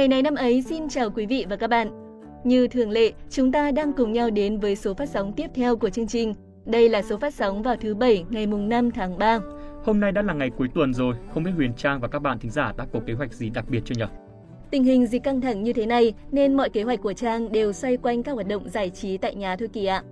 Ngày 0.00 0.08
này 0.08 0.22
năm 0.22 0.34
ấy 0.34 0.62
xin 0.62 0.88
chào 0.88 1.10
quý 1.10 1.26
vị 1.26 1.46
và 1.48 1.56
các 1.56 1.70
bạn. 1.70 1.90
Như 2.44 2.68
thường 2.68 2.90
lệ, 2.90 3.12
chúng 3.30 3.52
ta 3.52 3.70
đang 3.70 3.92
cùng 3.92 4.12
nhau 4.12 4.30
đến 4.30 4.58
với 4.58 4.76
số 4.76 4.94
phát 4.94 5.08
sóng 5.08 5.32
tiếp 5.32 5.50
theo 5.54 5.76
của 5.76 5.90
chương 5.90 6.06
trình. 6.06 6.34
Đây 6.64 6.88
là 6.88 7.02
số 7.02 7.18
phát 7.18 7.34
sóng 7.34 7.62
vào 7.62 7.76
thứ 7.76 7.94
Bảy 7.94 8.24
ngày 8.30 8.46
mùng 8.46 8.68
5 8.68 8.90
tháng 8.90 9.18
3. 9.18 9.38
Hôm 9.84 10.00
nay 10.00 10.12
đã 10.12 10.22
là 10.22 10.32
ngày 10.32 10.50
cuối 10.58 10.68
tuần 10.74 10.94
rồi, 10.94 11.14
không 11.34 11.42
biết 11.42 11.50
Huyền 11.56 11.72
Trang 11.76 12.00
và 12.00 12.08
các 12.08 12.18
bạn 12.18 12.38
thính 12.38 12.50
giả 12.50 12.72
đã 12.76 12.86
có 12.92 13.00
kế 13.06 13.12
hoạch 13.12 13.32
gì 13.32 13.50
đặc 13.50 13.64
biệt 13.68 13.80
chưa 13.84 13.94
nhỉ? 13.98 14.04
Tình 14.70 14.84
hình 14.84 15.06
dịch 15.06 15.22
căng 15.22 15.40
thẳng 15.40 15.62
như 15.62 15.72
thế 15.72 15.86
này 15.86 16.14
nên 16.32 16.56
mọi 16.56 16.70
kế 16.70 16.82
hoạch 16.82 17.00
của 17.00 17.12
Trang 17.12 17.52
đều 17.52 17.72
xoay 17.72 17.96
quanh 17.96 18.22
các 18.22 18.32
hoạt 18.32 18.48
động 18.48 18.68
giải 18.68 18.90
trí 18.90 19.16
tại 19.16 19.34
nhà 19.34 19.56
thôi 19.56 19.68
kìa 19.72 19.86
ạ. 19.86 20.02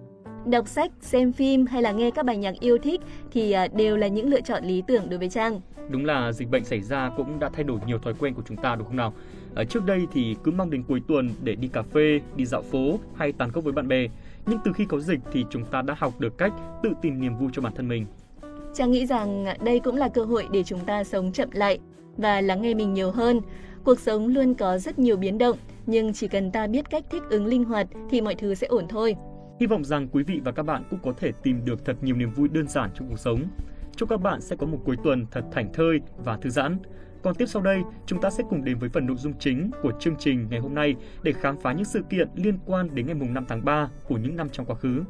Đọc 0.46 0.68
sách, 0.68 0.91
xem 1.00 1.32
phim 1.32 1.66
hay 1.66 1.82
là 1.82 1.93
nghe 1.93 2.11
các 2.11 2.25
bài 2.27 2.36
nhạc 2.36 2.61
yêu 2.61 2.79
thích 2.79 3.00
thì 3.32 3.52
à, 3.52 3.68
đều 3.68 3.96
là 3.96 4.07
những 4.07 4.30
lựa 4.30 4.41
chọn 4.41 4.64
lý 4.64 4.82
tưởng 4.86 5.11
đối 5.11 5.18
với 5.18 5.29
Trang. 5.29 5.61
Đúng 5.89 6.05
là 6.05 6.32
dịch 6.32 6.50
bệnh 6.50 6.64
xảy 6.64 6.80
ra 6.80 7.11
cũng 7.16 7.39
đã 7.39 7.50
thay 7.53 7.64
đổi 7.64 7.79
nhiều 7.86 7.99
thói 7.99 8.14
quen 8.18 8.35
của 8.35 8.43
chúng 8.49 8.57
ta 8.57 8.77
đúng 8.77 8.86
không 8.86 8.96
nào? 8.96 9.13
Ở 9.54 9.64
trước 9.64 9.84
đây 9.84 10.07
thì 10.12 10.36
cứ 10.44 10.50
mong 10.50 10.70
đến 10.70 10.82
cuối 10.82 11.02
tuần 11.08 11.30
để 11.43 11.54
đi 11.54 11.68
cà 11.68 11.82
phê, 11.82 12.20
đi 12.36 12.44
dạo 12.44 12.62
phố 12.62 12.98
hay 13.14 13.32
tàn 13.32 13.50
gốc 13.52 13.64
với 13.64 13.72
bạn 13.72 13.88
bè. 13.88 14.07
Nhưng 14.46 14.58
từ 14.64 14.72
khi 14.72 14.84
có 14.84 15.00
dịch 15.00 15.21
thì 15.32 15.44
chúng 15.50 15.64
ta 15.64 15.82
đã 15.82 15.94
học 15.98 16.21
được 16.21 16.38
cách 16.38 16.52
tự 16.82 16.90
tìm 17.02 17.21
niềm 17.21 17.36
vui 17.38 17.50
cho 17.52 17.62
bản 17.62 17.72
thân 17.76 17.88
mình. 17.88 18.07
Trang 18.74 18.90
nghĩ 18.90 19.07
rằng 19.07 19.44
đây 19.64 19.80
cũng 19.80 19.96
là 19.96 20.08
cơ 20.08 20.24
hội 20.24 20.48
để 20.52 20.62
chúng 20.62 20.80
ta 20.80 21.04
sống 21.04 21.32
chậm 21.32 21.48
lại 21.52 21.79
và 22.16 22.40
lắng 22.40 22.62
nghe 22.62 22.74
mình 22.74 22.94
nhiều 22.94 23.11
hơn. 23.11 23.40
Cuộc 23.84 24.00
sống 24.00 24.26
luôn 24.26 24.54
có 24.54 24.79
rất 24.79 24.98
nhiều 24.98 25.16
biến 25.16 25.38
động, 25.38 25.57
nhưng 25.86 26.12
chỉ 26.12 26.29
cần 26.29 26.50
ta 26.50 26.66
biết 26.66 26.90
cách 26.90 27.04
thích 27.10 27.22
ứng 27.30 27.46
linh 27.46 27.64
hoạt 27.64 27.86
thì 28.10 28.21
mọi 28.21 28.35
thứ 28.35 28.54
sẽ 28.54 28.66
ổn 28.66 28.85
thôi. 28.88 29.16
Hy 29.60 29.66
vọng 29.66 29.85
rằng 29.85 30.08
quý 30.08 30.22
vị 30.22 30.40
và 30.44 30.52
các 30.52 30.62
bạn 30.62 30.82
cũng 30.90 30.99
có 31.02 31.12
thể 31.12 31.32
tìm 31.43 31.64
được 31.64 31.85
thật 31.85 31.96
nhiều 32.02 32.16
niềm 32.16 32.30
vui 32.30 32.48
đơn 32.48 32.69
giản 32.69 32.91
trong 32.94 33.08
cuộc 33.08 33.19
sống. 33.19 33.41
Chúc 33.96 34.08
các 34.08 34.20
bạn 34.20 34.41
sẽ 34.41 34.56
có 34.56 34.66
một 34.66 34.78
cuối 34.84 34.96
tuần 35.05 35.27
thật 35.30 35.44
thảnh 35.52 35.72
thơi 35.72 36.00
và 36.24 36.36
thư 36.36 36.50
giãn. 36.50 36.78
Còn 37.22 37.34
tiếp 37.34 37.47
sau 37.47 37.62
đây, 37.62 37.83
chúng 38.06 38.20
ta 38.20 38.31
sẽ 38.31 38.45
cùng 38.50 38.64
đến 38.64 38.78
với 38.78 38.89
phần 38.89 39.06
nội 39.06 39.17
dung 39.17 39.33
chính 39.38 39.70
của 39.83 39.92
chương 40.00 40.16
trình 40.19 40.47
ngày 40.50 40.61
hôm 40.61 40.74
nay 40.74 40.94
để 41.22 41.33
khám 41.33 41.56
phá 41.56 41.72
những 41.72 41.84
sự 41.84 42.02
kiện 42.11 42.28
liên 42.34 42.58
quan 42.66 42.88
đến 42.94 43.06
ngày 43.06 43.14
mùng 43.14 43.34
5 43.34 43.44
tháng 43.48 43.64
3 43.64 43.88
của 44.08 44.16
những 44.19 44.36
năm 44.36 44.48
trong 44.52 44.66
quá 44.66 44.77
khứ. 44.77 45.05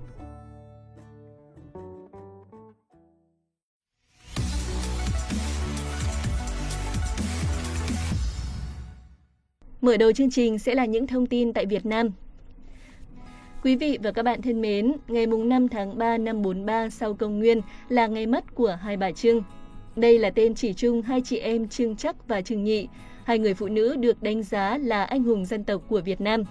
Mở 9.80 9.96
đầu 9.96 10.12
chương 10.12 10.30
trình 10.30 10.58
sẽ 10.58 10.74
là 10.74 10.84
những 10.84 11.06
thông 11.06 11.26
tin 11.26 11.52
tại 11.52 11.66
Việt 11.66 11.86
Nam. 11.86 12.10
Quý 13.62 13.76
vị 13.76 13.98
và 14.02 14.12
các 14.12 14.22
bạn 14.22 14.42
thân 14.42 14.60
mến, 14.60 14.92
ngày 15.08 15.26
5 15.26 15.68
tháng 15.68 15.98
3 15.98 16.18
năm 16.18 16.42
43 16.42 16.90
sau 16.90 17.14
công 17.14 17.38
nguyên 17.38 17.60
là 17.88 18.06
ngày 18.06 18.26
mất 18.26 18.54
của 18.54 18.78
hai 18.82 18.96
bà 18.96 19.12
Trưng. 19.12 19.42
Đây 19.98 20.18
là 20.18 20.30
tên 20.30 20.54
chỉ 20.54 20.72
chung 20.72 21.02
hai 21.02 21.20
chị 21.20 21.38
em 21.38 21.68
Trương 21.68 21.96
Chắc 21.96 22.28
và 22.28 22.40
Trương 22.40 22.64
Nhị, 22.64 22.88
hai 23.24 23.38
người 23.38 23.54
phụ 23.54 23.68
nữ 23.68 23.96
được 23.96 24.22
đánh 24.22 24.42
giá 24.42 24.78
là 24.78 25.04
anh 25.04 25.22
hùng 25.22 25.44
dân 25.44 25.64
tộc 25.64 25.82
của 25.88 26.00
Việt 26.00 26.20
Nam. 26.20 26.44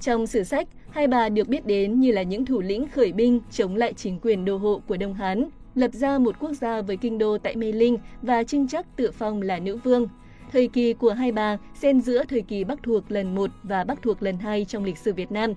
Trong 0.00 0.26
sử 0.26 0.42
sách, 0.42 0.68
hai 0.90 1.06
bà 1.06 1.28
được 1.28 1.48
biết 1.48 1.66
đến 1.66 2.00
như 2.00 2.12
là 2.12 2.22
những 2.22 2.46
thủ 2.46 2.60
lĩnh 2.60 2.88
khởi 2.88 3.12
binh 3.12 3.40
chống 3.50 3.76
lại 3.76 3.92
chính 3.92 4.18
quyền 4.22 4.44
đô 4.44 4.56
hộ 4.56 4.82
của 4.88 4.96
Đông 4.96 5.14
Hán, 5.14 5.48
lập 5.74 5.90
ra 5.92 6.18
một 6.18 6.36
quốc 6.40 6.52
gia 6.52 6.82
với 6.82 6.96
kinh 6.96 7.18
đô 7.18 7.38
tại 7.38 7.56
Mê 7.56 7.72
Linh 7.72 7.98
và 8.22 8.42
Trương 8.42 8.68
Chắc 8.68 8.96
tự 8.96 9.10
phong 9.10 9.42
là 9.42 9.58
nữ 9.58 9.76
vương. 9.76 10.08
Thời 10.52 10.68
kỳ 10.68 10.92
của 10.92 11.12
hai 11.12 11.32
bà 11.32 11.58
xen 11.74 12.00
giữa 12.00 12.24
thời 12.24 12.42
kỳ 12.42 12.64
Bắc 12.64 12.82
thuộc 12.82 13.10
lần 13.12 13.34
1 13.34 13.50
và 13.62 13.84
Bắc 13.84 14.02
thuộc 14.02 14.22
lần 14.22 14.38
2 14.38 14.64
trong 14.64 14.84
lịch 14.84 14.98
sử 14.98 15.12
Việt 15.12 15.32
Nam. 15.32 15.52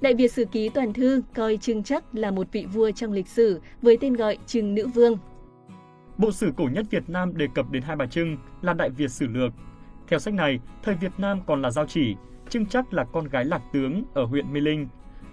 Đại 0.00 0.14
Việt 0.14 0.32
Sử 0.32 0.44
Ký 0.44 0.68
Toàn 0.68 0.92
Thư 0.92 1.22
coi 1.34 1.56
Trương 1.56 1.82
Chắc 1.82 2.14
là 2.14 2.30
một 2.30 2.46
vị 2.52 2.66
vua 2.74 2.90
trong 2.90 3.12
lịch 3.12 3.28
sử 3.28 3.60
với 3.82 3.96
tên 4.00 4.14
gọi 4.14 4.38
Trương 4.46 4.74
Nữ 4.74 4.86
Vương. 4.86 5.18
Bộ 6.20 6.32
sử 6.32 6.52
cổ 6.56 6.68
nhất 6.72 6.86
Việt 6.90 7.10
Nam 7.10 7.36
đề 7.36 7.48
cập 7.54 7.70
đến 7.70 7.82
hai 7.82 7.96
bà 7.96 8.06
Trưng 8.06 8.36
là 8.62 8.72
Đại 8.72 8.90
Việt 8.90 9.10
Sử 9.10 9.26
Lược. 9.26 9.52
Theo 10.08 10.18
sách 10.18 10.34
này, 10.34 10.60
thời 10.82 10.94
Việt 10.94 11.12
Nam 11.18 11.40
còn 11.46 11.62
là 11.62 11.70
giao 11.70 11.86
chỉ, 11.86 12.16
Trưng 12.48 12.66
Chắc 12.66 12.92
là 12.92 13.04
con 13.04 13.28
gái 13.28 13.44
lạc 13.44 13.62
tướng 13.72 14.02
ở 14.14 14.24
huyện 14.24 14.52
Mê 14.52 14.60
Linh. 14.60 14.88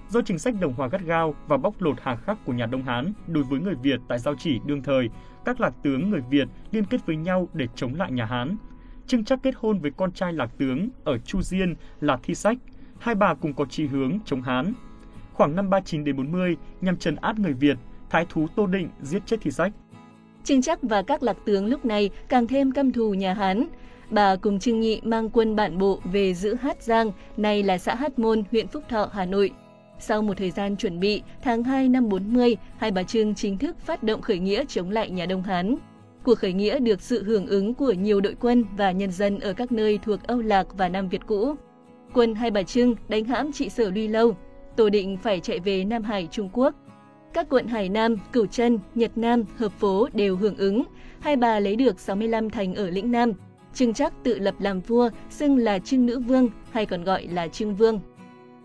Do 0.09 0.21
chính 0.21 0.39
sách 0.39 0.55
đồng 0.59 0.73
hòa 0.73 0.87
gắt 0.87 1.01
gao 1.01 1.35
và 1.47 1.57
bóc 1.57 1.81
lột 1.81 1.97
hà 2.01 2.15
khắc 2.15 2.45
của 2.45 2.53
nhà 2.53 2.65
Đông 2.65 2.83
Hán 2.83 3.13
đối 3.27 3.43
với 3.43 3.59
người 3.59 3.75
Việt 3.75 3.99
tại 4.07 4.19
giao 4.19 4.35
chỉ 4.35 4.59
đương 4.65 4.83
thời, 4.83 5.09
các 5.45 5.61
lạc 5.61 5.73
tướng 5.83 6.09
người 6.09 6.21
Việt 6.29 6.47
liên 6.71 6.85
kết 6.85 7.05
với 7.05 7.15
nhau 7.15 7.49
để 7.53 7.67
chống 7.75 7.95
lại 7.95 8.11
nhà 8.11 8.25
Hán. 8.25 8.57
Trưng 9.07 9.25
Chắc 9.25 9.39
kết 9.43 9.55
hôn 9.57 9.79
với 9.79 9.91
con 9.91 10.11
trai 10.11 10.33
lạc 10.33 10.49
tướng 10.57 10.89
ở 11.03 11.17
Chu 11.17 11.41
Diên 11.41 11.75
là 12.01 12.17
Thi 12.23 12.35
Sách, 12.35 12.57
hai 12.99 13.15
bà 13.15 13.33
cùng 13.33 13.53
có 13.53 13.65
chí 13.65 13.85
hướng 13.87 14.19
chống 14.25 14.41
Hán. 14.41 14.73
Khoảng 15.33 15.55
năm 15.55 15.69
39 15.69 16.03
đến 16.03 16.17
40, 16.17 16.57
nhằm 16.81 16.97
trấn 16.97 17.15
áp 17.15 17.39
người 17.39 17.53
Việt, 17.53 17.77
thái 18.09 18.25
thú 18.29 18.47
Tô 18.55 18.67
Định 18.67 18.89
giết 19.01 19.25
chết 19.25 19.37
Thi 19.41 19.51
Sách. 19.51 19.73
Trương 20.47 20.61
Chắc 20.61 20.83
và 20.83 21.01
các 21.01 21.23
lạc 21.23 21.37
tướng 21.45 21.65
lúc 21.65 21.85
này 21.85 22.09
càng 22.29 22.47
thêm 22.47 22.71
căm 22.71 22.91
thù 22.91 23.13
nhà 23.13 23.33
Hán. 23.33 23.67
Bà 24.09 24.35
cùng 24.35 24.59
Trương 24.59 24.79
Nhị 24.79 25.01
mang 25.03 25.29
quân 25.29 25.55
bản 25.55 25.77
bộ 25.77 25.99
về 26.03 26.33
giữ 26.33 26.55
Hát 26.55 26.83
Giang, 26.83 27.11
nay 27.37 27.63
là 27.63 27.77
xã 27.77 27.95
Hát 27.95 28.19
Môn, 28.19 28.43
huyện 28.51 28.67
Phúc 28.67 28.83
Thọ, 28.89 29.09
Hà 29.13 29.25
Nội. 29.25 29.51
Sau 29.99 30.21
một 30.21 30.37
thời 30.37 30.51
gian 30.51 30.77
chuẩn 30.77 30.99
bị, 30.99 31.21
tháng 31.43 31.63
2 31.63 31.89
năm 31.89 32.09
40, 32.09 32.57
hai 32.77 32.91
bà 32.91 33.03
Trưng 33.03 33.35
chính 33.35 33.57
thức 33.57 33.75
phát 33.79 34.03
động 34.03 34.21
khởi 34.21 34.39
nghĩa 34.39 34.63
chống 34.67 34.89
lại 34.89 35.09
nhà 35.09 35.25
Đông 35.25 35.43
Hán. 35.43 35.75
Cuộc 36.23 36.37
khởi 36.37 36.53
nghĩa 36.53 36.79
được 36.79 37.01
sự 37.01 37.23
hưởng 37.23 37.47
ứng 37.47 37.73
của 37.73 37.91
nhiều 37.91 38.21
đội 38.21 38.35
quân 38.39 38.65
và 38.77 38.91
nhân 38.91 39.11
dân 39.11 39.39
ở 39.39 39.53
các 39.53 39.71
nơi 39.71 39.99
thuộc 40.03 40.23
Âu 40.27 40.41
Lạc 40.41 40.67
và 40.77 40.89
Nam 40.89 41.09
Việt 41.09 41.21
cũ. 41.27 41.55
Quân 42.13 42.35
Hai 42.35 42.51
Bà 42.51 42.63
Trưng 42.63 42.95
đánh 43.09 43.25
hãm 43.25 43.51
trị 43.51 43.69
sở 43.69 43.89
Luy 43.89 44.07
Lâu, 44.07 44.37
Tô 44.75 44.89
định 44.89 45.17
phải 45.17 45.39
chạy 45.39 45.59
về 45.59 45.83
Nam 45.83 46.03
Hải, 46.03 46.27
Trung 46.31 46.49
Quốc. 46.53 46.75
Các 47.33 47.47
quận 47.49 47.67
Hải 47.67 47.89
Nam, 47.89 48.15
Cửu 48.31 48.45
Trân, 48.45 48.79
Nhật 48.95 49.17
Nam, 49.17 49.43
Hợp 49.57 49.71
Phố 49.71 50.07
đều 50.13 50.35
hưởng 50.37 50.57
ứng. 50.57 50.83
Hai 51.19 51.35
bà 51.35 51.59
lấy 51.59 51.75
được 51.75 51.99
65 51.99 52.49
thành 52.49 52.75
ở 52.75 52.89
lĩnh 52.89 53.11
Nam. 53.11 53.31
Trưng 53.73 53.93
Chắc 53.93 54.13
tự 54.23 54.39
lập 54.39 54.55
làm 54.59 54.79
vua, 54.81 55.09
xưng 55.29 55.57
là 55.57 55.79
Trưng 55.79 56.05
Nữ 56.05 56.19
Vương 56.19 56.49
hay 56.71 56.85
còn 56.85 57.03
gọi 57.03 57.27
là 57.27 57.47
Trưng 57.47 57.75
Vương. 57.75 57.99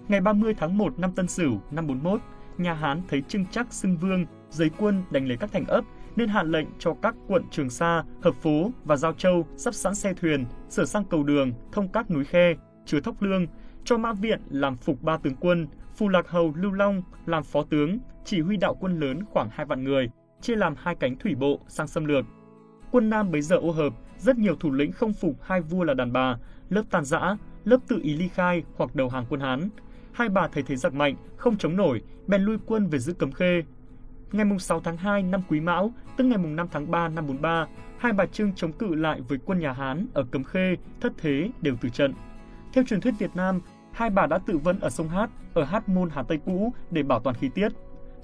Ngày 0.08 0.20
30 0.20 0.54
tháng 0.54 0.78
1 0.78 0.98
năm 0.98 1.12
Tân 1.12 1.28
Sửu 1.28 1.60
năm 1.70 1.86
41, 1.86 2.20
nhà 2.58 2.74
Hán 2.74 3.02
thấy 3.08 3.22
Trưng 3.28 3.44
Chắc 3.50 3.72
xưng 3.72 3.96
vương, 3.96 4.26
giấy 4.50 4.70
quân 4.78 5.02
đánh 5.10 5.28
lấy 5.28 5.36
các 5.36 5.52
thành 5.52 5.64
ấp 5.66 5.84
nên 6.16 6.28
hạ 6.28 6.42
lệnh 6.42 6.66
cho 6.78 6.94
các 7.02 7.14
quận 7.28 7.42
Trường 7.50 7.70
Sa, 7.70 8.04
Hợp 8.22 8.34
Phố 8.34 8.70
và 8.84 8.96
Giao 8.96 9.12
Châu 9.12 9.46
sắp 9.56 9.74
sẵn 9.74 9.94
xe 9.94 10.14
thuyền, 10.14 10.44
sửa 10.70 10.84
sang 10.84 11.04
cầu 11.04 11.22
đường, 11.22 11.52
thông 11.72 11.88
các 11.88 12.10
núi 12.10 12.24
khe, 12.24 12.54
chứa 12.86 13.00
thóc 13.00 13.22
lương, 13.22 13.46
cho 13.84 13.98
Mã 13.98 14.12
Viện 14.12 14.40
làm 14.50 14.76
phục 14.76 15.02
ba 15.02 15.16
tướng 15.16 15.36
quân, 15.40 15.66
Phù 15.96 16.08
Lạc 16.08 16.28
Hầu 16.28 16.52
Lưu 16.56 16.72
Long 16.72 17.02
làm 17.26 17.42
phó 17.42 17.62
tướng, 17.62 17.98
chỉ 18.24 18.40
huy 18.40 18.56
đạo 18.56 18.76
quân 18.80 19.00
lớn 19.00 19.24
khoảng 19.24 19.48
hai 19.52 19.66
vạn 19.66 19.84
người, 19.84 20.10
chia 20.40 20.56
làm 20.56 20.74
hai 20.78 20.94
cánh 20.94 21.16
thủy 21.16 21.34
bộ 21.34 21.60
sang 21.68 21.88
xâm 21.88 22.04
lược. 22.04 22.24
Quân 22.90 23.10
Nam 23.10 23.30
bấy 23.30 23.42
giờ 23.42 23.56
ô 23.56 23.70
hợp, 23.70 23.92
rất 24.18 24.38
nhiều 24.38 24.56
thủ 24.56 24.70
lĩnh 24.70 24.92
không 24.92 25.12
phục 25.12 25.42
hai 25.42 25.60
vua 25.60 25.84
là 25.84 25.94
đàn 25.94 26.12
bà, 26.12 26.36
lớp 26.68 26.82
tàn 26.90 27.04
dã, 27.04 27.36
lớp 27.64 27.78
tự 27.88 28.00
ý 28.02 28.16
ly 28.16 28.28
khai 28.28 28.62
hoặc 28.76 28.94
đầu 28.94 29.08
hàng 29.08 29.26
quân 29.28 29.40
Hán. 29.40 29.68
Hai 30.12 30.28
bà 30.28 30.48
thấy 30.48 30.62
thế 30.62 30.76
giặc 30.76 30.94
mạnh, 30.94 31.16
không 31.36 31.56
chống 31.56 31.76
nổi, 31.76 32.02
bèn 32.26 32.42
lui 32.42 32.58
quân 32.66 32.86
về 32.86 32.98
giữ 32.98 33.12
Cấm 33.12 33.32
Khê. 33.32 33.62
Ngày 34.32 34.46
6 34.58 34.80
tháng 34.80 34.96
2 34.96 35.22
năm 35.22 35.42
Quý 35.48 35.60
Mão, 35.60 35.92
tức 36.16 36.24
ngày 36.24 36.38
5 36.38 36.68
tháng 36.72 36.90
3 36.90 37.08
năm 37.08 37.26
43, 37.26 37.66
hai 37.98 38.12
bà 38.12 38.26
Trưng 38.26 38.52
chống 38.56 38.72
cự 38.72 38.94
lại 38.94 39.20
với 39.28 39.38
quân 39.44 39.58
nhà 39.58 39.72
Hán 39.72 40.06
ở 40.14 40.24
Cấm 40.30 40.44
Khê, 40.44 40.76
thất 41.00 41.12
thế 41.18 41.50
đều 41.60 41.76
từ 41.80 41.88
trận. 41.88 42.14
Theo 42.72 42.84
truyền 42.84 43.00
thuyết 43.00 43.14
Việt 43.18 43.36
Nam, 43.36 43.60
hai 43.92 44.10
bà 44.10 44.26
đã 44.26 44.38
tự 44.38 44.58
vấn 44.58 44.80
ở 44.80 44.90
sông 44.90 45.08
Hát, 45.08 45.30
ở 45.54 45.64
Hát 45.64 45.88
Môn 45.88 46.10
Hà 46.10 46.22
Tây 46.22 46.38
cũ 46.46 46.72
để 46.90 47.02
bảo 47.02 47.20
toàn 47.20 47.36
khí 47.36 47.48
tiết. 47.54 47.68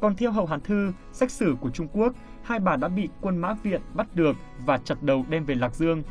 Còn 0.01 0.17
theo 0.17 0.33
Hậu 0.33 0.47
Hán 0.47 0.61
Thư, 0.61 0.93
sách 1.13 1.31
sử 1.31 1.57
của 1.61 1.71
Trung 1.71 1.89
Quốc, 1.93 2.13
hai 2.43 2.59
bà 2.59 2.77
đã 2.77 2.89
bị 2.89 3.09
quân 3.21 3.37
Mã 3.37 3.55
Viện 3.63 3.81
bắt 3.95 4.07
được 4.15 4.37
và 4.67 4.79
chặt 4.79 5.03
đầu 5.03 5.25
đem 5.29 5.45
về 5.45 5.55
Lạc 5.55 5.75
Dương. 5.75 6.03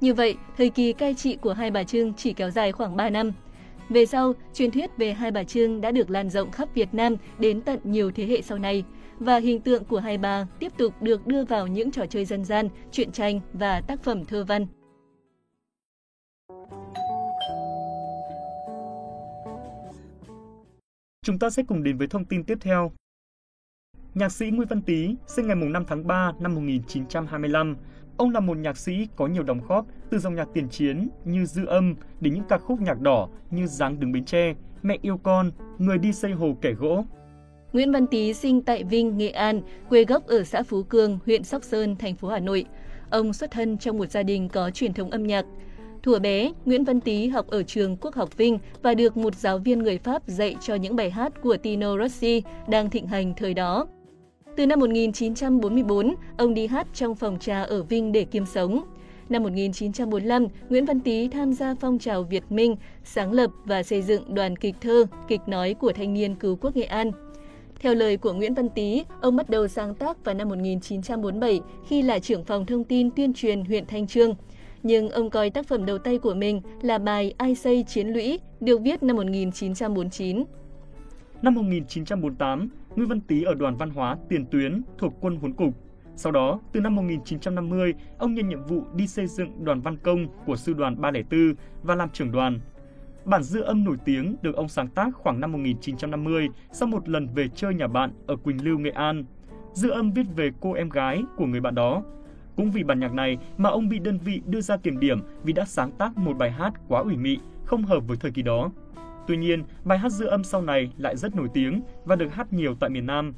Như 0.00 0.14
vậy, 0.14 0.36
thời 0.56 0.70
kỳ 0.70 0.92
cai 0.92 1.14
trị 1.14 1.36
của 1.36 1.52
hai 1.52 1.70
bà 1.70 1.84
Trưng 1.84 2.14
chỉ 2.14 2.32
kéo 2.32 2.50
dài 2.50 2.72
khoảng 2.72 2.96
3 2.96 3.10
năm. 3.10 3.32
Về 3.88 4.06
sau, 4.06 4.32
truyền 4.54 4.70
thuyết 4.70 4.90
về 4.96 5.12
hai 5.12 5.30
bà 5.30 5.44
Trưng 5.44 5.80
đã 5.80 5.90
được 5.90 6.10
lan 6.10 6.30
rộng 6.30 6.50
khắp 6.50 6.68
Việt 6.74 6.94
Nam 6.94 7.16
đến 7.38 7.60
tận 7.60 7.80
nhiều 7.84 8.10
thế 8.10 8.26
hệ 8.26 8.42
sau 8.42 8.58
này 8.58 8.84
và 9.18 9.38
hình 9.38 9.60
tượng 9.60 9.84
của 9.84 9.98
hai 9.98 10.18
bà 10.18 10.46
tiếp 10.58 10.72
tục 10.76 11.02
được 11.02 11.26
đưa 11.26 11.44
vào 11.44 11.66
những 11.66 11.90
trò 11.90 12.06
chơi 12.06 12.24
dân 12.24 12.44
gian, 12.44 12.68
truyện 12.92 13.12
tranh 13.12 13.40
và 13.52 13.80
tác 13.80 14.02
phẩm 14.02 14.24
thơ 14.24 14.44
văn. 14.44 14.66
Chúng 21.28 21.38
ta 21.38 21.50
sẽ 21.50 21.62
cùng 21.62 21.82
đến 21.82 21.98
với 21.98 22.06
thông 22.06 22.24
tin 22.24 22.44
tiếp 22.44 22.58
theo. 22.60 22.92
Nhạc 24.14 24.32
sĩ 24.32 24.50
Nguyễn 24.50 24.68
Văn 24.68 24.82
Tý 24.82 25.14
sinh 25.26 25.46
ngày 25.46 25.56
5 25.56 25.84
tháng 25.88 26.06
3 26.06 26.32
năm 26.40 26.54
1925. 26.54 27.76
Ông 28.16 28.30
là 28.30 28.40
một 28.40 28.56
nhạc 28.56 28.76
sĩ 28.76 29.08
có 29.16 29.26
nhiều 29.26 29.42
đóng 29.42 29.60
góp 29.68 29.86
từ 30.10 30.18
dòng 30.18 30.34
nhạc 30.34 30.48
tiền 30.54 30.68
chiến 30.68 31.08
như 31.24 31.44
Dư 31.46 31.66
âm 31.66 31.94
đến 32.20 32.34
những 32.34 32.44
ca 32.48 32.58
khúc 32.58 32.80
nhạc 32.80 33.00
đỏ 33.00 33.28
như 33.50 33.66
Dáng 33.66 34.00
đứng 34.00 34.12
bến 34.12 34.24
tre, 34.24 34.54
Mẹ 34.82 34.98
yêu 35.02 35.18
con, 35.18 35.50
Người 35.78 35.98
đi 35.98 36.12
xây 36.12 36.32
hồ 36.32 36.56
kẻ 36.60 36.72
gỗ. 36.72 37.04
Nguyễn 37.72 37.92
Văn 37.92 38.06
Tý 38.06 38.34
sinh 38.34 38.62
tại 38.62 38.84
Vinh, 38.84 39.18
Nghệ 39.18 39.28
An, 39.28 39.60
quê 39.88 40.04
gốc 40.04 40.26
ở 40.26 40.44
xã 40.44 40.62
Phú 40.62 40.82
Cương, 40.82 41.18
huyện 41.26 41.44
Sóc 41.44 41.64
Sơn, 41.64 41.96
thành 41.96 42.16
phố 42.16 42.28
Hà 42.28 42.38
Nội. 42.38 42.64
Ông 43.10 43.32
xuất 43.32 43.50
thân 43.50 43.78
trong 43.78 43.98
một 43.98 44.10
gia 44.10 44.22
đình 44.22 44.48
có 44.48 44.70
truyền 44.70 44.92
thống 44.92 45.10
âm 45.10 45.26
nhạc. 45.26 45.44
Thùa 46.02 46.18
bé, 46.18 46.52
Nguyễn 46.64 46.84
Văn 46.84 47.00
Tý 47.00 47.28
học 47.28 47.46
ở 47.46 47.62
trường 47.62 47.96
Quốc 47.96 48.14
học 48.14 48.36
Vinh 48.36 48.58
và 48.82 48.94
được 48.94 49.16
một 49.16 49.34
giáo 49.34 49.58
viên 49.58 49.78
người 49.78 49.98
Pháp 49.98 50.22
dạy 50.26 50.56
cho 50.60 50.74
những 50.74 50.96
bài 50.96 51.10
hát 51.10 51.42
của 51.42 51.56
Tino 51.56 51.98
Rossi 51.98 52.42
đang 52.68 52.90
thịnh 52.90 53.06
hành 53.06 53.34
thời 53.36 53.54
đó. 53.54 53.86
Từ 54.56 54.66
năm 54.66 54.80
1944, 54.80 56.14
ông 56.36 56.54
đi 56.54 56.66
hát 56.66 56.86
trong 56.94 57.14
phòng 57.14 57.38
trà 57.38 57.62
ở 57.62 57.82
Vinh 57.82 58.12
để 58.12 58.24
kiếm 58.24 58.46
sống. 58.46 58.84
Năm 59.28 59.42
1945, 59.42 60.46
Nguyễn 60.68 60.84
Văn 60.84 61.00
Tý 61.00 61.28
tham 61.28 61.52
gia 61.52 61.74
phong 61.74 61.98
trào 61.98 62.22
Việt 62.22 62.52
Minh, 62.52 62.76
sáng 63.04 63.32
lập 63.32 63.50
và 63.64 63.82
xây 63.82 64.02
dựng 64.02 64.34
đoàn 64.34 64.56
kịch 64.56 64.74
thơ, 64.80 65.06
kịch 65.28 65.40
nói 65.46 65.74
của 65.74 65.92
thanh 65.92 66.14
niên 66.14 66.34
cứu 66.34 66.56
quốc 66.56 66.76
Nghệ 66.76 66.84
An. 66.84 67.12
Theo 67.80 67.94
lời 67.94 68.16
của 68.16 68.32
Nguyễn 68.32 68.54
Văn 68.54 68.68
Tý, 68.68 69.04
ông 69.20 69.36
bắt 69.36 69.50
đầu 69.50 69.68
sáng 69.68 69.94
tác 69.94 70.24
vào 70.24 70.34
năm 70.34 70.48
1947 70.48 71.60
khi 71.88 72.02
là 72.02 72.18
trưởng 72.18 72.44
phòng 72.44 72.66
thông 72.66 72.84
tin 72.84 73.10
tuyên 73.10 73.32
truyền 73.32 73.64
huyện 73.64 73.86
Thanh 73.86 74.06
Trương. 74.06 74.34
Nhưng 74.82 75.10
ông 75.10 75.30
coi 75.30 75.50
tác 75.50 75.66
phẩm 75.66 75.86
đầu 75.86 75.98
tay 75.98 76.18
của 76.18 76.34
mình 76.34 76.60
là 76.82 76.98
bài 76.98 77.34
Ai 77.38 77.54
xây 77.54 77.84
chiến 77.86 78.08
lũy, 78.08 78.40
được 78.60 78.80
viết 78.82 79.02
năm 79.02 79.16
1949. 79.16 80.44
Năm 81.42 81.54
1948, 81.54 82.68
Nguyễn 82.96 83.08
Văn 83.08 83.20
Tý 83.20 83.42
ở 83.42 83.54
đoàn 83.54 83.76
văn 83.76 83.90
hóa 83.90 84.16
tiền 84.28 84.46
tuyến 84.46 84.82
thuộc 84.98 85.14
quân 85.20 85.36
huấn 85.36 85.52
cục. 85.52 85.74
Sau 86.16 86.32
đó, 86.32 86.60
từ 86.72 86.80
năm 86.80 86.96
1950, 86.96 87.94
ông 88.18 88.34
nhận 88.34 88.48
nhiệm 88.48 88.64
vụ 88.64 88.82
đi 88.94 89.06
xây 89.06 89.26
dựng 89.26 89.64
đoàn 89.64 89.80
văn 89.80 89.96
công 89.96 90.26
của 90.46 90.56
sư 90.56 90.72
đoàn 90.72 91.00
304 91.00 91.54
và 91.82 91.94
làm 91.94 92.08
trưởng 92.10 92.32
đoàn. 92.32 92.60
Bản 93.24 93.42
dư 93.42 93.60
âm 93.60 93.84
nổi 93.84 93.96
tiếng 94.04 94.36
được 94.42 94.56
ông 94.56 94.68
sáng 94.68 94.88
tác 94.88 95.14
khoảng 95.14 95.40
năm 95.40 95.52
1950 95.52 96.48
sau 96.72 96.88
một 96.88 97.08
lần 97.08 97.28
về 97.34 97.48
chơi 97.54 97.74
nhà 97.74 97.86
bạn 97.86 98.12
ở 98.26 98.36
Quỳnh 98.36 98.64
Lưu, 98.64 98.78
Nghệ 98.78 98.90
An. 98.90 99.24
Dư 99.72 99.90
âm 99.90 100.12
viết 100.12 100.26
về 100.36 100.50
cô 100.60 100.72
em 100.72 100.88
gái 100.88 101.22
của 101.36 101.46
người 101.46 101.60
bạn 101.60 101.74
đó. 101.74 102.02
Cũng 102.58 102.70
vì 102.70 102.82
bản 102.84 103.00
nhạc 103.00 103.12
này 103.12 103.38
mà 103.56 103.70
ông 103.70 103.88
bị 103.88 103.98
đơn 103.98 104.18
vị 104.18 104.42
đưa 104.46 104.60
ra 104.60 104.76
kiểm 104.76 105.00
điểm 105.00 105.20
vì 105.44 105.52
đã 105.52 105.64
sáng 105.64 105.90
tác 105.92 106.16
một 106.16 106.38
bài 106.38 106.50
hát 106.50 106.72
quá 106.88 107.00
ủy 107.00 107.16
mị, 107.16 107.38
không 107.64 107.82
hợp 107.82 108.00
với 108.06 108.16
thời 108.16 108.30
kỳ 108.30 108.42
đó. 108.42 108.70
Tuy 109.26 109.36
nhiên, 109.36 109.64
bài 109.84 109.98
hát 109.98 110.12
dư 110.12 110.26
âm 110.26 110.44
sau 110.44 110.62
này 110.62 110.92
lại 110.96 111.16
rất 111.16 111.36
nổi 111.36 111.48
tiếng 111.54 111.80
và 112.04 112.16
được 112.16 112.32
hát 112.32 112.52
nhiều 112.52 112.74
tại 112.80 112.90
miền 112.90 113.06
Nam. 113.06 113.34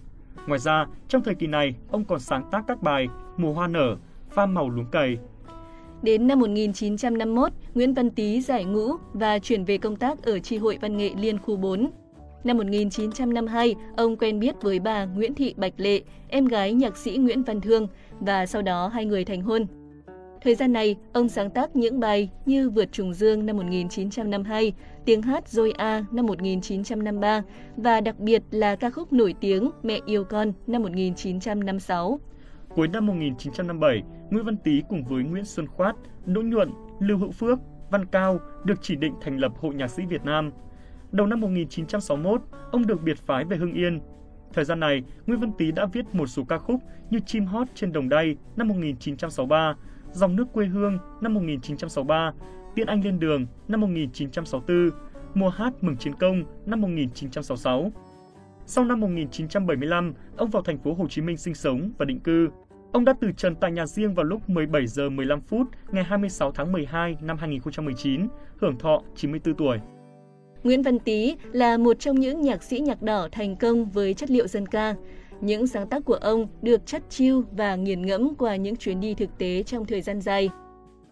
Ngoài 0.47 0.61
ra, 0.61 0.87
trong 1.09 1.23
thời 1.23 1.35
kỳ 1.35 1.47
này, 1.47 1.75
ông 1.91 2.05
còn 2.05 2.21
sáng 2.21 2.49
tác 2.53 2.65
các 2.69 2.83
bài 2.83 3.09
Mùa 3.37 3.53
hoa 3.53 3.69
nở, 3.69 3.97
Pha 4.31 4.47
màu 4.47 4.71
luống 4.71 4.91
cày, 4.91 5.19
Đến 6.03 6.27
năm 6.27 6.41
1951, 6.41 7.53
Nguyễn 7.75 7.95
Văn 7.95 8.11
Tý 8.11 8.41
giải 8.41 8.65
ngũ 8.65 8.93
và 9.13 9.39
chuyển 9.39 9.65
về 9.65 9.79
công 9.79 9.97
tác 9.97 10.23
ở 10.23 10.39
Tri 10.39 10.57
hội 10.57 10.79
Văn 10.81 10.97
nghệ 10.97 11.11
Liên 11.17 11.39
khu 11.39 11.57
4. 11.57 11.91
Năm 12.45 12.57
1952, 12.57 13.75
ông 13.97 14.17
quen 14.17 14.41
biết 14.41 14.55
với 14.63 14.79
bà 14.81 15.05
Nguyễn 15.05 15.35
Thị 15.35 15.55
Bạch 15.57 15.73
Lệ, 15.77 16.01
em 16.29 16.45
gái 16.45 16.73
nhạc 16.73 16.97
sĩ 16.97 17.17
Nguyễn 17.17 17.43
Văn 17.43 17.61
Thương, 17.61 17.87
và 18.21 18.47
sau 18.47 18.63
đó 18.63 18.89
hai 18.89 19.05
người 19.05 19.25
thành 19.25 19.43
hôn. 19.43 19.67
Thời 20.43 20.55
gian 20.55 20.73
này, 20.73 20.97
ông 21.13 21.29
sáng 21.29 21.51
tác 21.51 21.77
những 21.77 22.01
bài 22.01 22.31
như 22.47 22.71
Vượt 22.71 22.93
trùng 22.93 23.15
dương 23.15 23.47
năm 23.47 23.57
1952, 23.57 24.73
Tiếng 25.05 25.23
hát 25.23 25.49
Rồi 25.49 25.73
A 25.73 26.05
năm 26.13 26.27
1953 26.27 27.43
và 27.77 28.01
đặc 28.01 28.19
biệt 28.19 28.43
là 28.51 28.77
ca 28.77 28.91
khúc 28.91 29.13
nổi 29.13 29.35
tiếng 29.41 29.71
Mẹ 29.83 29.99
yêu 30.07 30.25
con 30.25 30.53
năm 30.67 30.83
1956. 30.83 32.21
Cuối 32.69 32.89
năm 32.89 33.07
1957, 33.07 34.03
Nguyễn 34.31 34.45
Văn 34.45 34.57
Tý 34.57 34.83
cùng 34.89 35.05
với 35.05 35.23
Nguyễn 35.25 35.45
Xuân 35.45 35.67
Khoát, 35.67 35.97
Đỗ 36.27 36.43
Nhuận, 36.43 36.71
Lưu 37.01 37.19
Hữu 37.19 37.31
Phước, 37.31 37.59
Văn 37.91 38.07
Cao 38.07 38.41
được 38.65 38.79
chỉ 38.83 38.97
định 38.97 39.15
thành 39.21 39.37
lập 39.37 39.53
Hội 39.61 39.75
Nhạc 39.75 39.89
sĩ 39.89 40.03
Việt 40.07 40.25
Nam. 40.25 40.51
Đầu 41.13 41.27
năm 41.27 41.41
1961, 41.41 42.43
ông 42.73 42.87
được 42.87 43.03
biệt 43.03 43.19
phái 43.19 43.45
về 43.45 43.57
Hưng 43.57 43.73
Yên. 43.73 44.01
Thời 44.53 44.65
gian 44.65 44.81
này, 44.81 45.03
Nguyễn 45.27 45.41
Văn 45.41 45.53
Tý 45.59 45.73
đã 45.73 45.87
viết 45.87 46.05
một 46.13 46.27
số 46.27 46.45
ca 46.45 46.59
khúc 46.59 46.81
như 47.11 47.21
Chim 47.27 47.47
hót 47.47 47.69
trên 47.75 47.93
đồng 47.93 48.09
đay 48.09 48.37
năm 48.57 48.69
1963, 48.69 49.75
Dòng 50.13 50.37
nước 50.37 50.53
quê 50.53 50.67
hương 50.67 50.99
năm 51.21 51.35
1963, 51.35 52.33
Tiễn 52.75 52.87
anh 52.87 53.05
lên 53.05 53.19
đường 53.19 53.47
năm 53.69 53.81
1964, 53.81 54.91
Mùa 55.35 55.49
hát 55.49 55.73
mừng 55.81 55.97
chiến 55.97 56.15
công 56.15 56.45
năm 56.67 56.81
1966. 56.81 57.93
Sau 58.67 58.85
năm 58.85 59.01
1975, 59.01 60.15
ông 60.37 60.51
vào 60.51 60.63
thành 60.63 60.79
phố 60.79 60.95
Hồ 60.95 61.07
Chí 61.09 61.23
Minh 61.23 61.37
sinh 61.37 61.55
sống 61.55 61.91
và 61.99 62.05
định 62.05 62.21
cư. 62.21 62.49
Ông 62.93 63.05
đã 63.05 63.15
từ 63.21 63.33
trần 63.33 63.55
tại 63.55 63.73
nhà 63.73 63.87
riêng 63.87 64.15
vào 64.15 64.25
lúc 64.25 64.49
17 64.49 64.87
giờ 64.87 65.11
15 65.11 65.41
phút 65.41 65.67
ngày 65.93 66.05
26 66.05 66.53
tháng 66.53 66.73
12 66.73 67.17
năm 67.21 67.39
2019, 67.39 68.29
hưởng 68.61 68.79
thọ 68.79 69.03
94 69.17 69.55
tuổi. 69.55 69.79
Nguyễn 70.65 70.83
Văn 70.83 70.99
Tý 70.99 71.37
là 71.53 71.77
một 71.77 71.99
trong 71.99 72.21
những 72.21 72.41
nhạc 72.41 72.63
sĩ 72.63 72.81
nhạc 72.81 73.03
đỏ 73.03 73.29
thành 73.33 73.57
công 73.57 73.85
với 73.85 74.15
chất 74.15 74.31
liệu 74.31 74.47
dân 74.47 74.67
ca. 74.67 74.95
Những 75.41 75.67
sáng 75.67 75.87
tác 75.87 76.05
của 76.05 76.15
ông 76.15 76.47
được 76.63 76.87
chất 76.87 77.03
chiêu 77.11 77.43
và 77.57 77.77
nghiền 77.77 78.07
ngẫm 78.07 78.35
qua 78.35 78.57
những 78.57 78.77
chuyến 78.77 79.01
đi 79.01 79.15
thực 79.15 79.39
tế 79.39 79.63
trong 79.63 79.85
thời 79.85 80.03
gian 80.03 80.21
dài. 80.21 80.51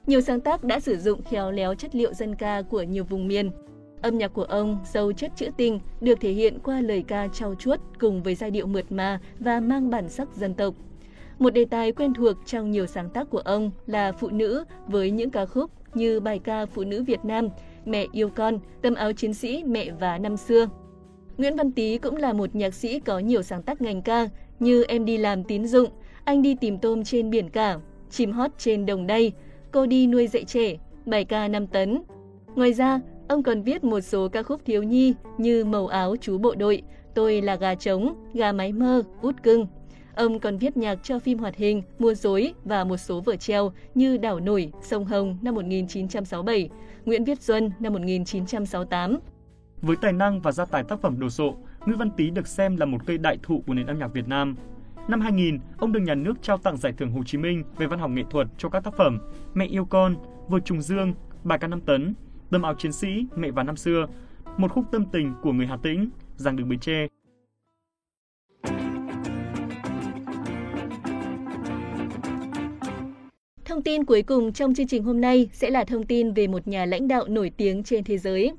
Nhiều 0.07 0.21
sáng 0.21 0.41
tác 0.41 0.65
đã 0.65 0.81
sử 0.81 0.97
dụng 0.97 1.23
khéo 1.23 1.51
léo 1.51 1.75
chất 1.75 1.95
liệu 1.95 2.15
dân 2.15 2.35
ca 2.35 2.63
của 2.63 2.83
nhiều 2.83 3.05
vùng 3.05 3.29
miền. 3.29 3.51
Âm 4.03 4.19
nhạc 4.19 4.29
của 4.29 4.45
ông 4.45 4.79
giàu 4.93 5.13
chất 5.13 5.33
trữ 5.37 5.47
tình 5.57 5.81
được 6.01 6.21
thể 6.21 6.31
hiện 6.33 6.59
qua 6.65 6.81
lời 6.81 7.05
ca 7.09 7.29
trau 7.29 7.55
chuốt 7.55 7.81
cùng 8.01 8.23
với 8.23 8.35
giai 8.35 8.51
điệu 8.51 8.67
mượt 8.67 8.93
mà 8.93 9.21
và 9.39 9.61
mang 9.61 9.91
bản 9.91 10.09
sắc 10.09 10.37
dân 10.37 10.55
tộc. 10.55 10.75
Một 11.39 11.51
đề 11.51 11.65
tài 11.65 11.93
quen 11.93 12.15
thuộc 12.15 12.37
trong 12.47 12.71
nhiều 12.71 12.87
sáng 12.87 13.11
tác 13.11 13.31
của 13.31 13.39
ông 13.39 13.71
là 13.87 14.13
phụ 14.13 14.29
nữ 14.29 14.65
với 14.87 15.11
những 15.11 15.31
ca 15.31 15.47
khúc 15.47 15.71
như 15.95 16.21
bài 16.21 16.39
ca 16.39 16.67
Phụ 16.67 16.85
nữ 16.85 17.03
Việt 17.03 17.25
Nam, 17.25 17.49
Mẹ 17.89 18.07
yêu 18.13 18.29
con, 18.29 18.59
Tâm 18.83 18.95
áo 18.95 19.13
chiến 19.13 19.35
sĩ 19.35 19.65
mẹ 19.65 19.91
và 20.01 20.19
năm 20.19 20.37
xưa. 20.37 20.69
Nguyễn 21.39 21.57
Văn 21.57 21.73
Tý 21.73 21.99
cũng 21.99 22.17
là 22.17 22.33
một 22.33 22.55
nhạc 22.55 22.75
sĩ 22.75 23.01
có 23.01 23.19
nhiều 23.19 23.43
sáng 23.43 23.63
tác 23.63 23.81
ngành 23.83 24.03
ca 24.03 24.29
như 24.61 24.85
Em 24.89 25.05
đi 25.05 25.17
làm 25.17 25.45
tín 25.45 25.67
dụng, 25.67 25.89
Anh 26.25 26.43
đi 26.43 26.55
tìm 26.55 26.79
tôm 26.79 27.05
trên 27.05 27.31
biển 27.31 27.51
cả, 27.51 27.79
Chim 28.11 28.33
hót 28.33 28.51
trên 28.59 28.87
đồng 28.87 29.07
đây, 29.07 29.33
Cô 29.73 29.87
đi 29.87 30.07
nuôi 30.07 30.27
dạy 30.27 30.45
trẻ, 30.45 30.77
bài 31.07 31.25
ca 31.25 31.49
5 31.49 31.67
tấn. 31.67 32.03
Ngoài 32.55 32.73
ra, 32.73 33.01
ông 33.29 33.43
còn 33.43 33.63
viết 33.63 33.85
một 33.85 34.01
số 34.01 34.29
ca 34.29 34.43
khúc 34.43 34.61
thiếu 34.65 34.83
nhi 34.83 35.15
như 35.39 35.65
Màu 35.65 35.87
áo 35.87 36.17
chú 36.21 36.39
bộ 36.39 36.55
đội, 36.55 36.83
Tôi 37.15 37.43
là 37.43 37.57
gà 37.57 37.75
trống, 37.75 38.15
Gà 38.35 38.53
máy 38.53 38.73
mơ, 38.73 39.03
Út 39.23 39.43
cưng. 39.43 39.67
Ông 40.19 40.41
còn 40.41 40.59
viết 40.59 40.77
nhạc 40.77 40.99
cho 41.03 41.19
phim 41.19 41.39
hoạt 41.39 41.57
hình, 41.57 41.83
Mua 41.99 42.15
dối 42.15 42.55
và 42.65 42.85
một 42.85 42.97
số 42.97 43.21
vở 43.21 43.37
treo 43.37 43.73
như 43.95 44.17
Đảo 44.17 44.41
nổi, 44.41 44.73
Sông 44.83 45.05
Hồng 45.05 45.39
năm 45.43 45.55
1967, 45.55 46.69
Nguyễn 47.05 47.25
Viết 47.25 47.43
Duân 47.43 47.71
năm 47.81 47.93
1968. 47.93 49.19
Với 49.83 49.97
tài 49.97 50.13
năng 50.13 50.41
và 50.41 50.53
gia 50.53 50.65
tài 50.65 50.85
tác 50.85 51.01
phẩm 51.01 51.21
đồ 51.21 51.31
sộ, 51.31 51.55
Nguyễn 51.87 51.99
Văn 51.99 52.11
Tý 52.17 52.31
được 52.31 52.47
xem 52.47 52.77
là 52.77 52.87
một 52.87 52.99
cây 53.07 53.19
đại 53.19 53.39
thụ 53.43 53.63
của 53.67 53.75
nền 53.75 53.87
âm 53.87 53.99
nhạc 53.99 54.09
Việt 54.09 54.29
Nam. 54.29 54.57
Năm 55.09 55.21
2000, 55.21 55.59
ông 55.79 55.93
được 55.93 56.01
nhà 56.01 56.15
nước 56.15 56.35
trao 56.43 56.59
tặng 56.59 56.77
giải 56.77 56.93
thưởng 56.93 57.11
Hồ 57.11 57.25
Chí 57.25 57.39
Minh 57.39 57.65
về 57.77 57.87
văn 57.87 57.99
học 57.99 58.11
nghệ 58.11 58.23
thuật 58.31 58.47
cho 58.59 58.69
các 58.69 58.85
tác 58.85 58.95
phẩm 58.97 59.19
Mẹ 59.55 59.67
yêu 59.67 59.85
con, 59.85 60.17
Vượt 60.49 60.65
trùng 60.65 60.83
dương, 60.83 61.15
Bài 61.45 61.59
ca 61.59 61.69
năm 61.69 61.81
tấn, 61.81 62.15
Tâm 62.51 62.63
áo 62.63 62.75
chiến 62.75 62.93
sĩ, 62.93 63.27
Mẹ 63.37 63.51
và 63.51 63.63
năm 63.63 63.77
xưa, 63.77 64.07
một 64.57 64.73
khúc 64.73 64.85
tâm 64.93 65.05
tình 65.13 65.35
của 65.43 65.53
người 65.53 65.67
Hà 65.67 65.77
Tĩnh, 65.77 66.11
Giang 66.37 66.57
đường 66.57 66.69
Bến 66.69 66.79
Tre. 66.79 67.07
Thông 73.69 73.83
tin 73.83 74.05
cuối 74.05 74.23
cùng 74.23 74.53
trong 74.53 74.75
chương 74.75 74.87
trình 74.87 75.03
hôm 75.03 75.21
nay 75.21 75.49
sẽ 75.53 75.71
là 75.71 75.85
thông 75.85 76.07
tin 76.07 76.33
về 76.33 76.47
một 76.47 76.69
nhà 76.69 76.87
lãnh 76.87 77.09
đạo 77.09 77.25
nổi 77.29 77.51
tiếng 77.57 77.83
trên 77.83 78.05
thế 78.05 78.19
giới. 78.19 78.53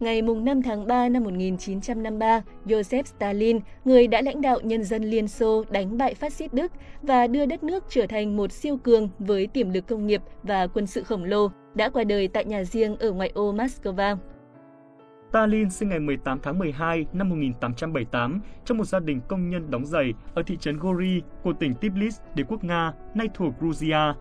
Ngày 0.00 0.22
5 0.22 0.62
tháng 0.62 0.86
3 0.86 1.08
năm 1.08 1.24
1953, 1.24 2.42
Joseph 2.66 3.02
Stalin, 3.02 3.60
người 3.84 4.06
đã 4.06 4.22
lãnh 4.22 4.40
đạo 4.40 4.60
nhân 4.60 4.84
dân 4.84 5.04
Liên 5.04 5.28
Xô 5.28 5.64
đánh 5.70 5.98
bại 5.98 6.14
phát 6.14 6.32
xít 6.32 6.54
Đức 6.54 6.72
và 7.02 7.26
đưa 7.26 7.46
đất 7.46 7.62
nước 7.64 7.84
trở 7.88 8.06
thành 8.06 8.36
một 8.36 8.52
siêu 8.52 8.76
cường 8.76 9.08
với 9.18 9.46
tiềm 9.46 9.70
lực 9.70 9.86
công 9.86 10.06
nghiệp 10.06 10.22
và 10.42 10.66
quân 10.66 10.86
sự 10.86 11.02
khổng 11.02 11.24
lồ, 11.24 11.48
đã 11.74 11.88
qua 11.88 12.04
đời 12.04 12.28
tại 12.28 12.44
nhà 12.44 12.64
riêng 12.64 12.96
ở 12.96 13.12
ngoại 13.12 13.30
ô 13.34 13.52
Moscow. 13.52 14.16
Stalin 15.32 15.70
sinh 15.70 15.88
ngày 15.88 16.00
18 16.00 16.38
tháng 16.42 16.58
12 16.58 17.06
năm 17.12 17.28
1878 17.28 18.40
trong 18.64 18.78
một 18.78 18.84
gia 18.84 19.00
đình 19.00 19.20
công 19.28 19.50
nhân 19.50 19.70
đóng 19.70 19.86
giày 19.86 20.14
ở 20.34 20.42
thị 20.42 20.56
trấn 20.56 20.78
Gori 20.78 21.22
của 21.42 21.52
tỉnh 21.52 21.74
Tbilisi, 21.74 22.20
đế 22.34 22.44
quốc 22.48 22.64
Nga, 22.64 22.92
nay 23.14 23.28
thuộc 23.34 23.54
Georgia. 23.60 24.14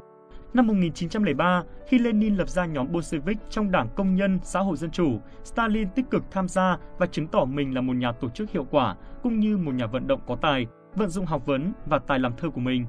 Năm 0.54 0.68
1903, 0.68 1.64
khi 1.88 2.00
Lenin 2.00 2.36
lập 2.36 2.50
ra 2.50 2.66
nhóm 2.66 2.92
Bolshevik 2.92 3.38
trong 3.50 3.72
Đảng 3.72 3.88
Công 3.96 4.16
nhân 4.16 4.40
Xã 4.44 4.60
hội 4.60 4.78
Dân 4.78 4.92
chủ, 4.92 5.20
Stalin 5.44 5.90
tích 5.90 6.06
cực 6.12 6.24
tham 6.32 6.48
gia 6.48 6.78
và 6.98 7.06
chứng 7.06 7.28
tỏ 7.28 7.46
mình 7.46 7.76
là 7.76 7.82
một 7.82 7.94
nhà 7.94 8.12
tổ 8.12 8.30
chức 8.30 8.52
hiệu 8.52 8.68
quả, 8.72 8.96
cũng 9.24 9.40
như 9.40 9.58
một 9.58 9.72
nhà 9.72 9.86
vận 9.86 10.08
động 10.08 10.22
có 10.28 10.36
tài, 10.36 10.68
vận 10.96 11.10
dụng 11.10 11.26
học 11.26 11.46
vấn 11.46 11.74
và 11.86 12.00
tài 12.00 12.20
làm 12.20 12.34
thơ 12.38 12.50
của 12.50 12.62
mình. 12.62 12.86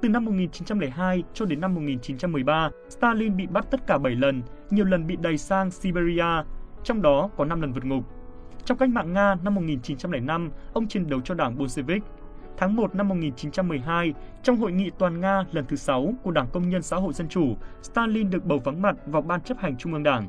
Từ 0.00 0.08
năm 0.08 0.24
1902 0.24 1.22
cho 1.34 1.44
đến 1.44 1.60
năm 1.60 1.74
1913, 1.74 2.70
Stalin 2.88 3.36
bị 3.36 3.46
bắt 3.46 3.66
tất 3.70 3.86
cả 3.86 3.98
7 3.98 4.14
lần, 4.14 4.42
nhiều 4.70 4.84
lần 4.84 5.06
bị 5.06 5.16
đẩy 5.16 5.38
sang 5.38 5.70
Siberia, 5.70 6.42
trong 6.84 7.02
đó 7.02 7.30
có 7.36 7.44
5 7.44 7.60
lần 7.60 7.72
vượt 7.72 7.84
ngục. 7.84 8.04
Trong 8.64 8.78
cách 8.78 8.88
mạng 8.88 9.12
Nga 9.12 9.34
năm 9.44 9.54
1905, 9.54 10.50
ông 10.72 10.88
chiến 10.88 11.08
đấu 11.08 11.20
cho 11.24 11.34
đảng 11.34 11.58
Bolshevik. 11.58 12.02
Tháng 12.56 12.76
1 12.76 12.94
năm 12.94 13.08
1912, 13.08 14.14
trong 14.42 14.56
hội 14.56 14.72
nghị 14.72 14.90
toàn 14.98 15.20
Nga 15.20 15.44
lần 15.52 15.64
thứ 15.68 15.76
6 15.76 16.14
của 16.22 16.30
Đảng 16.30 16.48
Công 16.52 16.68
nhân 16.68 16.82
Xã 16.82 16.96
hội 16.96 17.12
Dân 17.12 17.28
chủ, 17.28 17.56
Stalin 17.82 18.30
được 18.30 18.44
bầu 18.44 18.60
vắng 18.64 18.82
mặt 18.82 18.96
vào 19.06 19.22
Ban 19.22 19.40
chấp 19.40 19.58
hành 19.58 19.76
Trung 19.76 19.92
ương 19.92 20.02
Đảng. 20.02 20.28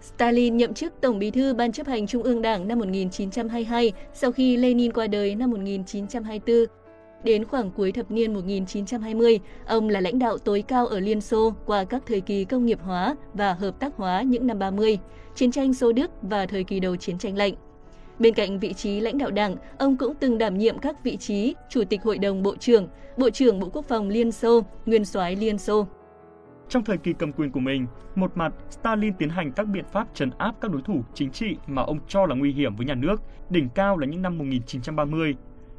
Stalin 0.00 0.56
nhậm 0.56 0.74
chức 0.74 0.92
Tổng 1.00 1.18
bí 1.18 1.30
thư 1.30 1.54
Ban 1.54 1.72
chấp 1.72 1.86
hành 1.86 2.06
Trung 2.06 2.22
ương 2.22 2.42
Đảng 2.42 2.68
năm 2.68 2.78
1922 2.78 3.92
sau 4.14 4.32
khi 4.32 4.56
Lenin 4.56 4.92
qua 4.92 5.06
đời 5.06 5.34
năm 5.34 5.50
1924. 5.50 6.81
Đến 7.24 7.44
khoảng 7.44 7.70
cuối 7.70 7.92
thập 7.92 8.10
niên 8.10 8.34
1920, 8.34 9.40
ông 9.66 9.88
là 9.88 10.00
lãnh 10.00 10.18
đạo 10.18 10.38
tối 10.38 10.64
cao 10.68 10.86
ở 10.86 11.00
Liên 11.00 11.20
Xô 11.20 11.54
qua 11.66 11.84
các 11.84 12.02
thời 12.06 12.20
kỳ 12.20 12.44
công 12.44 12.66
nghiệp 12.66 12.78
hóa 12.82 13.16
và 13.34 13.52
hợp 13.52 13.80
tác 13.80 13.96
hóa 13.96 14.22
những 14.22 14.46
năm 14.46 14.58
30, 14.58 14.98
chiến 15.34 15.52
tranh 15.52 15.74
Xô 15.74 15.92
Đức 15.92 16.10
và 16.22 16.46
thời 16.46 16.64
kỳ 16.64 16.80
đầu 16.80 16.96
chiến 16.96 17.18
tranh 17.18 17.36
lạnh. 17.36 17.54
Bên 18.18 18.34
cạnh 18.34 18.58
vị 18.58 18.72
trí 18.72 19.00
lãnh 19.00 19.18
đạo 19.18 19.30
đảng, 19.30 19.56
ông 19.78 19.96
cũng 19.96 20.14
từng 20.14 20.38
đảm 20.38 20.58
nhiệm 20.58 20.78
các 20.78 21.04
vị 21.04 21.16
trí 21.16 21.54
Chủ 21.68 21.84
tịch 21.84 22.02
Hội 22.02 22.18
đồng 22.18 22.42
Bộ 22.42 22.56
trưởng, 22.56 22.88
Bộ 23.16 23.30
trưởng 23.30 23.60
Bộ 23.60 23.68
Quốc 23.72 23.84
phòng 23.88 24.08
Liên 24.08 24.32
Xô, 24.32 24.64
Nguyên 24.86 25.04
soái 25.04 25.36
Liên 25.36 25.58
Xô. 25.58 25.86
Trong 26.68 26.84
thời 26.84 26.98
kỳ 26.98 27.12
cầm 27.12 27.32
quyền 27.32 27.50
của 27.50 27.60
mình, 27.60 27.86
một 28.14 28.36
mặt 28.36 28.54
Stalin 28.70 29.14
tiến 29.14 29.28
hành 29.28 29.52
các 29.52 29.64
biện 29.68 29.84
pháp 29.92 30.08
trấn 30.14 30.30
áp 30.38 30.54
các 30.60 30.70
đối 30.70 30.82
thủ 30.82 31.02
chính 31.14 31.30
trị 31.30 31.56
mà 31.66 31.82
ông 31.82 31.98
cho 32.08 32.26
là 32.26 32.34
nguy 32.34 32.52
hiểm 32.52 32.76
với 32.76 32.86
nhà 32.86 32.94
nước, 32.94 33.16
đỉnh 33.50 33.68
cao 33.74 33.98
là 33.98 34.06
những 34.06 34.22
năm 34.22 34.38
1930. 34.38 35.34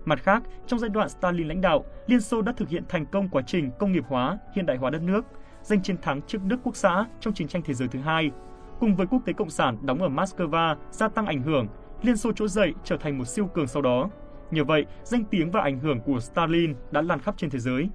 Mặt 0.05 0.23
khác, 0.23 0.43
trong 0.67 0.79
giai 0.79 0.89
đoạn 0.89 1.09
Stalin 1.09 1.47
lãnh 1.47 1.61
đạo, 1.61 1.85
Liên 2.07 2.21
Xô 2.21 2.41
đã 2.41 2.51
thực 2.51 2.69
hiện 2.69 2.83
thành 2.89 3.05
công 3.05 3.29
quá 3.29 3.41
trình 3.47 3.71
công 3.79 3.91
nghiệp 3.91 4.03
hóa, 4.07 4.37
hiện 4.55 4.65
đại 4.65 4.77
hóa 4.77 4.89
đất 4.89 5.01
nước, 5.01 5.25
giành 5.61 5.81
chiến 5.81 5.97
thắng 6.01 6.21
trước 6.21 6.43
Đức 6.43 6.57
Quốc 6.63 6.75
xã 6.75 7.05
trong 7.19 7.33
chiến 7.33 7.47
tranh 7.47 7.61
thế 7.65 7.73
giới 7.73 7.87
thứ 7.87 7.99
hai. 7.99 8.31
Cùng 8.79 8.95
với 8.95 9.07
quốc 9.07 9.19
tế 9.25 9.33
cộng 9.33 9.49
sản 9.49 9.77
đóng 9.81 10.01
ở 10.01 10.09
Moscow 10.09 10.75
gia 10.91 11.07
tăng 11.07 11.25
ảnh 11.25 11.41
hưởng, 11.41 11.67
Liên 12.01 12.17
Xô 12.17 12.31
trỗi 12.33 12.47
dậy 12.47 12.73
trở 12.83 12.97
thành 12.97 13.17
một 13.17 13.25
siêu 13.25 13.47
cường 13.47 13.67
sau 13.67 13.81
đó. 13.81 14.09
Nhờ 14.51 14.63
vậy, 14.63 14.85
danh 15.03 15.23
tiếng 15.23 15.51
và 15.51 15.61
ảnh 15.61 15.79
hưởng 15.79 15.99
của 15.99 16.19
Stalin 16.19 16.75
đã 16.91 17.01
lan 17.01 17.19
khắp 17.19 17.35
trên 17.37 17.49
thế 17.49 17.59
giới. 17.59 17.89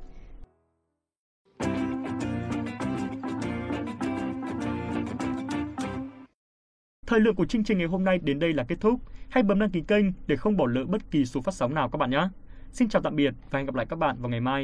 Thời 7.07 7.21
lượng 7.21 7.35
của 7.35 7.47
chương 7.47 7.65
trình 7.65 7.79
ngày 7.79 7.87
hôm 7.87 8.05
nay 8.05 8.19
đến 8.19 8.39
đây 8.39 8.53
là 8.53 8.65
kết 8.65 8.77
thúc. 8.81 9.01
Hãy 9.29 9.43
bấm 9.43 9.59
đăng 9.59 9.71
ký 9.71 9.83
kênh 9.89 10.05
để 10.27 10.37
không 10.37 10.57
bỏ 10.57 10.67
lỡ 10.67 10.85
bất 10.85 11.11
kỳ 11.11 11.25
số 11.25 11.41
phát 11.41 11.55
sóng 11.55 11.75
nào 11.75 11.89
các 11.89 11.97
bạn 11.97 12.11
nhé. 12.11 12.29
Xin 12.73 12.89
chào 12.89 13.03
tạm 13.03 13.17
biệt 13.17 13.35
và 13.51 13.59
hẹn 13.59 13.67
gặp 13.67 13.75
lại 13.75 13.87
các 13.87 13.97
bạn 13.97 14.17
vào 14.21 14.31
ngày 14.31 14.41
mai. 14.41 14.57